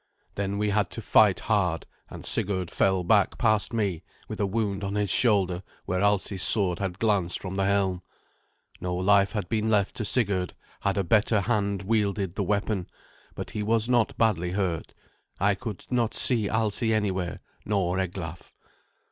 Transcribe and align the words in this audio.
Then 0.33 0.57
we 0.57 0.71
had 0.71 0.89
to 0.97 0.99
fight 1.03 1.41
hard, 1.41 1.85
and 2.09 2.25
Sigurd 2.25 2.71
fell 2.71 3.03
back 3.03 3.37
past 3.37 3.71
me, 3.71 4.01
with 4.27 4.39
a 4.39 4.47
wound 4.47 4.83
on 4.83 4.95
his 4.95 5.11
shoulder 5.11 5.61
where 5.85 6.01
Alsi's 6.01 6.41
sword 6.41 6.79
had 6.79 6.97
glanced 6.97 7.39
from 7.39 7.53
the 7.53 7.65
helm. 7.67 8.01
No 8.79 8.95
life 8.95 9.33
had 9.33 9.47
been 9.47 9.69
left 9.69 9.93
to 9.97 10.03
Sigurd 10.03 10.55
had 10.79 10.97
a 10.97 11.03
better 11.03 11.41
hand 11.41 11.83
wielded 11.83 12.33
the 12.33 12.41
weapon; 12.41 12.87
but 13.35 13.51
he 13.51 13.61
was 13.61 13.87
not 13.87 14.17
badly 14.17 14.53
hurt. 14.53 14.91
I 15.39 15.53
could 15.53 15.85
not 15.91 16.15
see 16.15 16.49
Alsi 16.49 16.95
anywhere, 16.95 17.39
nor 17.63 17.99
Eglaf. 17.99 18.53